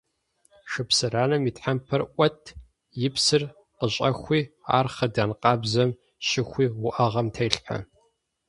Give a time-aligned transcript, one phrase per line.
[0.71, 2.39] Шыпсыранэм и тхьэмпэр Ӏуэт,
[3.07, 3.43] и псыр
[3.77, 4.41] къыщӀэхуи,
[4.77, 5.89] ар хъыдан къабзэм
[6.27, 7.77] щыхуи уӀэгъэм телъхьэ.